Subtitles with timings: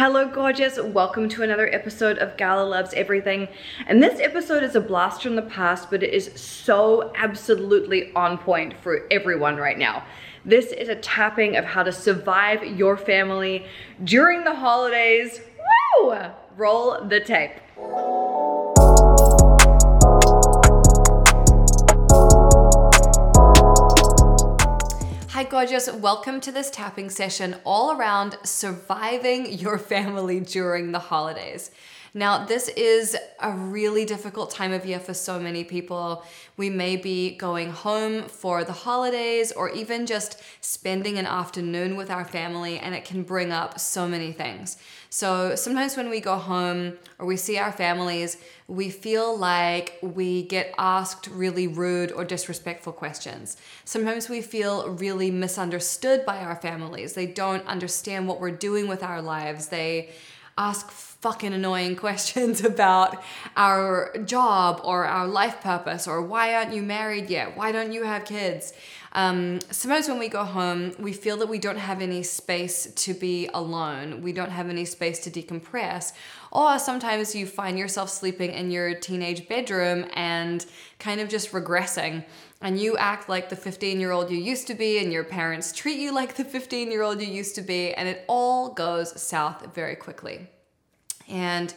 [0.00, 0.78] Hello, gorgeous.
[0.78, 3.48] Welcome to another episode of Gala Loves Everything.
[3.86, 8.38] And this episode is a blast from the past, but it is so absolutely on
[8.38, 10.02] point for everyone right now.
[10.42, 13.66] This is a tapping of how to survive your family
[14.02, 15.42] during the holidays.
[16.00, 16.16] Woo!
[16.56, 17.60] Roll the tape.
[25.50, 25.92] Gorgeous.
[25.92, 31.72] Welcome to this tapping session all around surviving your family during the holidays.
[32.12, 36.24] Now, this is a really difficult time of year for so many people.
[36.56, 42.10] We may be going home for the holidays or even just spending an afternoon with
[42.10, 44.76] our family, and it can bring up so many things.
[45.08, 50.42] So, sometimes when we go home or we see our families, we feel like we
[50.42, 53.56] get asked really rude or disrespectful questions.
[53.84, 57.12] Sometimes we feel really misunderstood by our families.
[57.12, 59.68] They don't understand what we're doing with our lives.
[59.68, 60.10] They
[60.58, 63.22] ask fucking annoying questions about
[63.56, 67.56] our job or our life purpose or why aren't you married yet?
[67.56, 68.72] Why don't you have kids?
[69.12, 73.12] Um, sometimes when we go home, we feel that we don't have any space to
[73.12, 74.22] be alone.
[74.22, 76.12] We don't have any space to decompress.
[76.52, 80.64] Or sometimes you find yourself sleeping in your teenage bedroom and
[81.00, 82.24] kind of just regressing.
[82.60, 85.72] And you act like the 15 year old you used to be, and your parents
[85.72, 89.20] treat you like the 15 year old you used to be, and it all goes
[89.20, 90.48] south very quickly.
[91.30, 91.72] And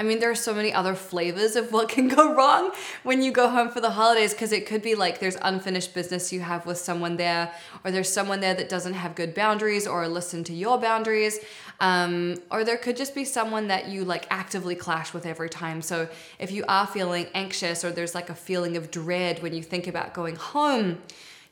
[0.00, 3.32] I mean, there are so many other flavors of what can go wrong when you
[3.32, 6.64] go home for the holidays because it could be like there's unfinished business you have
[6.64, 7.52] with someone there,
[7.84, 11.38] or there's someone there that doesn't have good boundaries or listen to your boundaries,
[11.80, 15.82] um, or there could just be someone that you like actively clash with every time.
[15.82, 19.62] So if you are feeling anxious or there's like a feeling of dread when you
[19.62, 21.02] think about going home,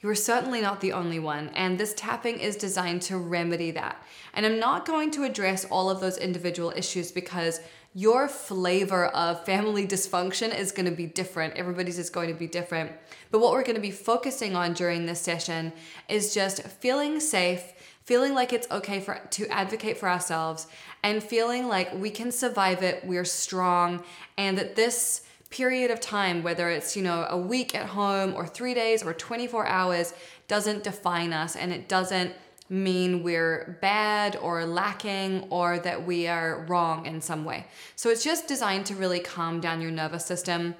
[0.01, 4.03] you are certainly not the only one, and this tapping is designed to remedy that.
[4.33, 7.61] And I'm not going to address all of those individual issues because
[7.95, 11.57] your flavor of family dysfunction is going to be different.
[11.57, 12.93] Everybody's is going to be different.
[13.31, 15.73] But what we're going to be focusing on during this session
[16.09, 17.73] is just feeling safe,
[18.05, 20.69] feeling like it's okay for to advocate for ourselves
[21.03, 24.05] and feeling like we can survive it, we're strong
[24.37, 28.47] and that this period of time, whether it's, you know, a week at home or
[28.47, 30.13] 3 days or 24 hours,
[30.47, 32.33] doesn't define us and it doesn't
[32.71, 37.67] mean we're bad or lacking or that we are wrong in some way.
[37.97, 40.75] So it's just designed to really calm down your nervous system.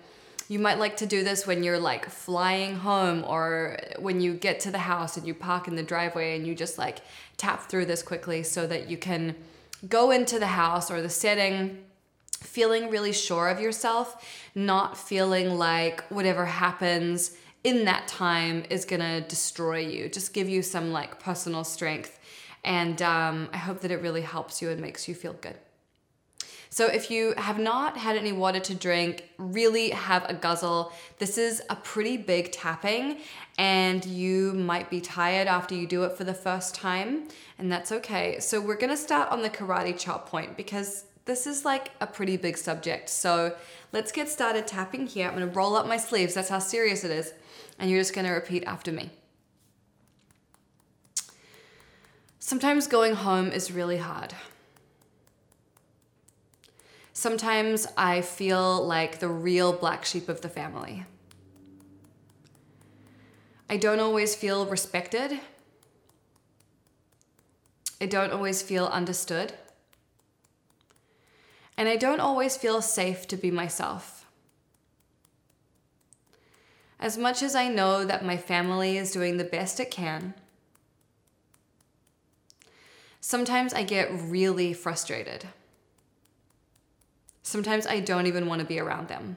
[0.49, 4.61] You might like to do this when you're like flying home or when you get
[4.61, 6.99] to the house and you park in the driveway and you just like
[7.37, 9.35] tap through this quickly so that you can
[9.89, 11.85] go into the house or the setting
[12.43, 19.21] feeling really sure of yourself, not feeling like whatever happens in that time is gonna
[19.23, 22.19] destroy you, just give you some like personal strength.
[22.65, 25.57] And um, I hope that it really helps you and makes you feel good.
[26.71, 30.93] So, if you have not had any water to drink, really have a guzzle.
[31.19, 33.21] This is a pretty big tapping,
[33.57, 37.29] and you might be tired after you do it for the first time,
[37.59, 38.39] and that's okay.
[38.41, 42.37] So, we're gonna start on the karate chop point because this is like a pretty
[42.37, 43.09] big subject.
[43.09, 43.55] So,
[43.93, 45.29] let's get started tapping here.
[45.29, 47.33] I'm gonna roll up my sleeves, that's how serious it is
[47.79, 49.11] and you're just to repeat after me.
[52.39, 54.35] Sometimes going home is really hard.
[57.13, 61.05] Sometimes I feel like the real black sheep of the family.
[63.69, 65.41] I don't always feel respected.
[68.01, 69.53] I don't always feel understood.
[71.79, 74.27] And I don't always feel safe to be myself.
[76.99, 80.35] As much as I know that my family is doing the best it can,
[83.21, 85.47] sometimes I get really frustrated.
[87.45, 89.37] Sometimes I don't even want to be around them.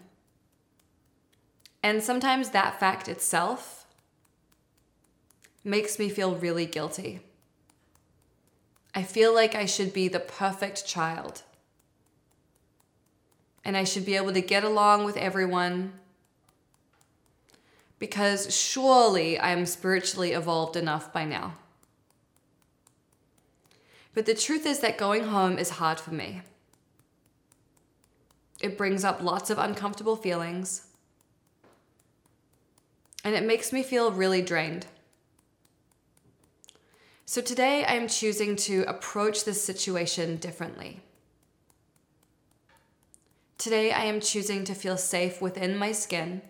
[1.84, 3.86] And sometimes that fact itself
[5.64, 7.20] makes me feel really guilty.
[8.96, 11.44] I feel like I should be the perfect child.
[13.64, 15.94] And I should be able to get along with everyone
[18.00, 21.54] because surely I am spiritually evolved enough by now.
[24.16, 26.42] But the truth is that going home is hard for me.
[28.60, 30.88] It brings up lots of uncomfortable feelings,
[33.24, 34.88] and it makes me feel really drained.
[37.26, 41.02] So today I am choosing to approach this situation differently.
[43.62, 46.42] Today I am choosing to feel safe within my skin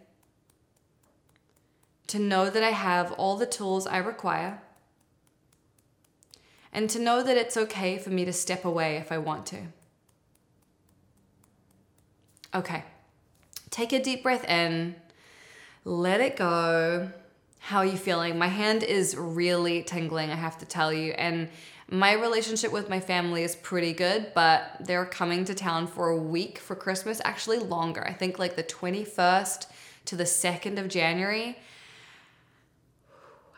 [2.07, 4.61] to know that I have all the tools I require,
[6.71, 9.57] and to know that it's okay for me to step away if I want to.
[12.55, 12.85] Okay,
[13.69, 14.95] take a deep breath in,
[15.83, 17.11] let it go.
[17.59, 18.37] How are you feeling?
[18.37, 21.11] My hand is really tingling, I have to tell you.
[21.11, 21.49] And
[21.91, 26.15] my relationship with my family is pretty good, but they're coming to town for a
[26.15, 28.07] week for Christmas, actually longer.
[28.07, 29.65] I think like the 21st
[30.05, 31.59] to the 2nd of January.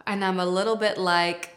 [0.07, 1.56] And I'm a little bit like,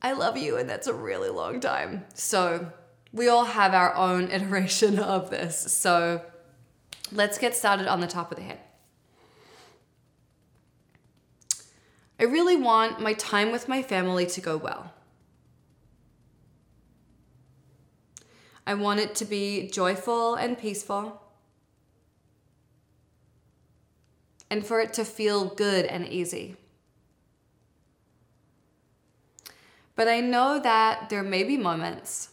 [0.00, 2.04] I love you, and that's a really long time.
[2.14, 2.70] So
[3.12, 5.58] we all have our own iteration of this.
[5.58, 6.22] So
[7.10, 8.60] let's get started on the top of the head.
[12.20, 14.92] I really want my time with my family to go well.
[18.68, 21.22] I want it to be joyful and peaceful.
[24.50, 26.54] And for it to feel good and easy.
[29.96, 32.28] But I know that there may be moments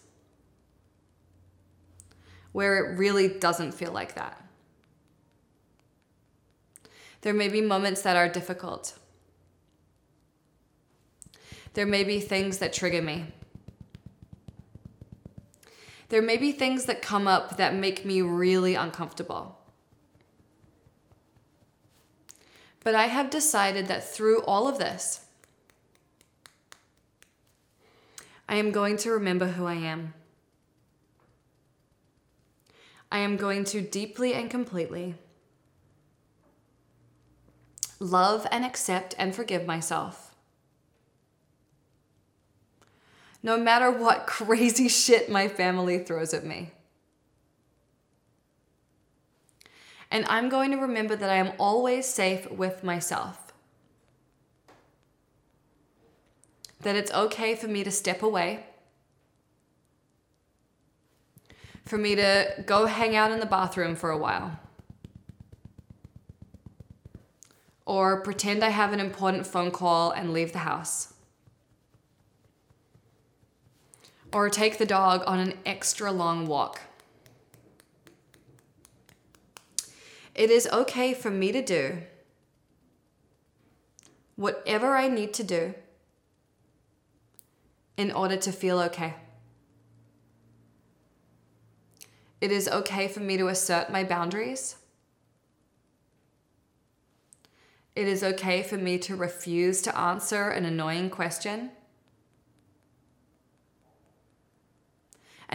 [2.51, 4.45] where it really doesn't feel like that.
[7.21, 8.99] There may be moments that are difficult.
[11.75, 13.27] There may be things that trigger me.
[16.09, 19.57] There may be things that come up that make me really uncomfortable.
[22.83, 25.25] But I have decided that through all of this,
[28.47, 30.13] I am going to remember who I am.
[33.11, 35.15] I am going to deeply and completely
[37.99, 40.24] love and accept and forgive myself.
[43.45, 46.71] No matter what crazy shit my family throws at me.
[50.09, 53.53] And I'm going to remember that I am always safe with myself.
[56.81, 58.65] That it's okay for me to step away.
[61.85, 64.59] For me to go hang out in the bathroom for a while
[67.85, 71.14] or pretend I have an important phone call and leave the house.
[74.35, 76.81] Or take the dog on an extra long walk.
[80.35, 82.01] It is okay for me to do
[84.35, 85.73] whatever I need to do
[87.95, 89.13] in order to feel okay.
[92.41, 94.75] It is okay for me to assert my boundaries.
[97.95, 101.71] It is okay for me to refuse to answer an annoying question.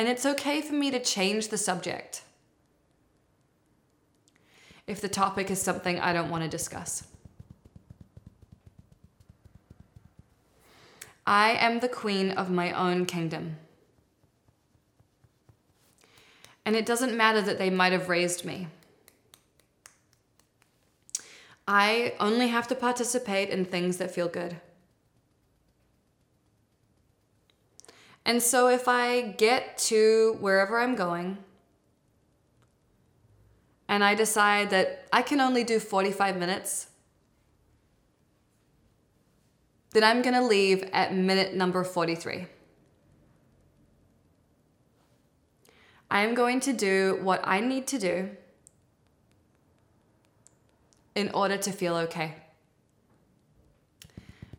[0.00, 2.22] And it's okay for me to change the subject
[4.86, 7.06] if the topic is something I don't want to discuss.
[11.26, 13.56] I am the queen of my own kingdom.
[16.64, 18.68] And it doesn't matter that they might have raised me.
[21.68, 24.56] I only have to participate in things that feel good.
[28.24, 31.38] And so if I get to wherever I'm going
[33.88, 36.88] and I decide that I can only do 45 minutes,
[39.92, 42.46] then I'm going to leave at minute number 43.
[46.10, 48.30] I am going to do what I need to do
[51.14, 52.34] in order to feel okay.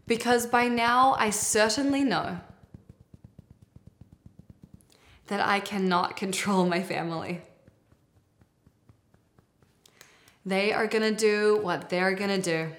[0.08, 2.40] Because by now I certainly know
[5.32, 7.40] that I cannot control my family.
[10.46, 12.74] They are going to do what they're going to do.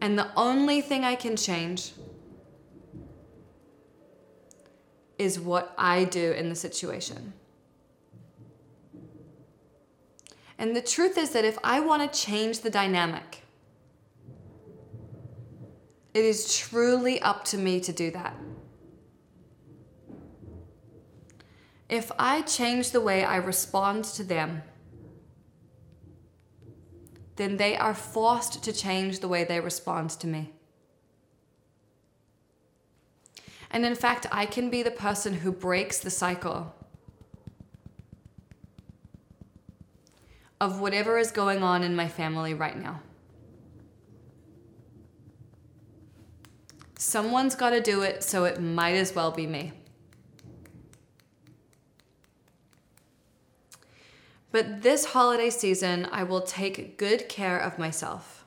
[0.00, 1.92] And the only thing I can change
[5.18, 7.32] is what I do in the situation.
[10.58, 13.42] And the truth is that if I want to change the dynamic,
[16.12, 18.34] it is truly up to me to do that.
[21.88, 24.62] If I change the way I respond to them,
[27.36, 30.52] then they are forced to change the way they respond to me.
[33.70, 36.72] And in fact, I can be the person who breaks the cycle
[40.60, 43.00] of whatever is going on in my family right now.
[46.96, 49.72] Someone's got to do it, so it might as well be me.
[54.54, 58.46] But this holiday season, I will take good care of myself.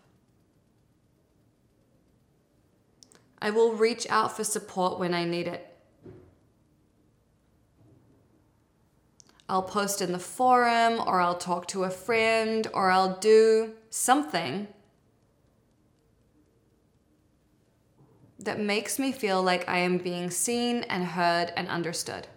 [3.42, 5.68] I will reach out for support when I need it.
[9.50, 14.70] I'll post in the forum, or I'll talk to a friend, or I'll do something
[18.40, 22.28] that makes me feel like I am being seen and heard and understood.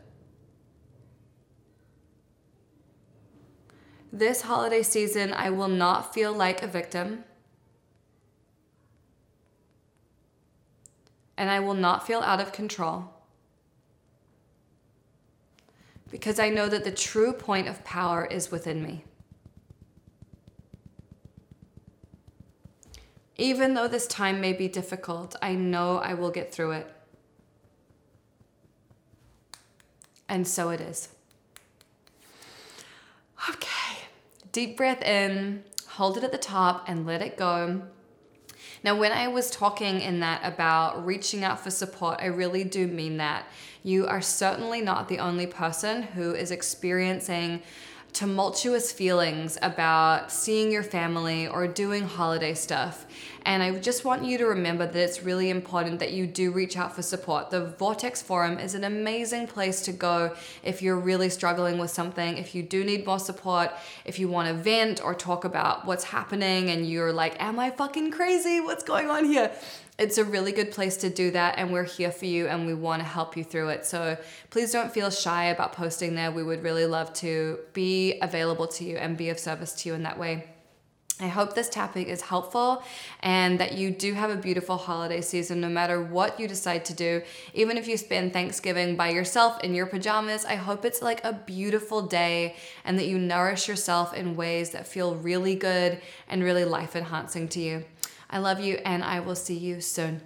[4.12, 7.24] This holiday season, I will not feel like a victim.
[11.36, 13.12] And I will not feel out of control.
[16.10, 19.04] Because I know that the true point of power is within me.
[23.36, 26.92] Even though this time may be difficult, I know I will get through it.
[30.28, 31.08] And so it is.
[33.48, 33.89] Okay.
[34.52, 37.82] Deep breath in, hold it at the top, and let it go.
[38.82, 42.86] Now, when I was talking in that about reaching out for support, I really do
[42.86, 43.46] mean that.
[43.82, 47.62] You are certainly not the only person who is experiencing
[48.12, 53.06] tumultuous feelings about seeing your family or doing holiday stuff.
[53.46, 56.76] And I just want you to remember that it's really important that you do reach
[56.76, 57.50] out for support.
[57.50, 62.36] The Vortex Forum is an amazing place to go if you're really struggling with something,
[62.36, 63.72] if you do need more support,
[64.04, 67.70] if you want to vent or talk about what's happening and you're like, Am I
[67.70, 68.60] fucking crazy?
[68.60, 69.50] What's going on here?
[70.00, 72.72] It's a really good place to do that and we're here for you and we
[72.72, 74.16] want to help you through it so
[74.48, 78.82] please don't feel shy about posting there we would really love to be available to
[78.82, 80.46] you and be of service to you in that way
[81.22, 82.82] I hope this tapping is helpful
[83.20, 86.94] and that you do have a beautiful holiday season no matter what you decide to
[86.94, 87.20] do.
[87.52, 91.34] Even if you spend Thanksgiving by yourself in your pajamas, I hope it's like a
[91.34, 96.64] beautiful day and that you nourish yourself in ways that feel really good and really
[96.64, 97.84] life enhancing to you.
[98.30, 100.22] I love you, and I will see you soon.